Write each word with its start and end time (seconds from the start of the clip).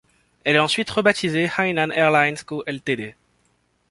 Elle 0.45 0.55
est 0.55 0.59
ensuite 0.59 0.89
rebaptisée 0.89 1.47
Hainan 1.59 1.91
Airlines 1.91 2.39
Co 2.43 2.63
Ltd. 2.65 3.13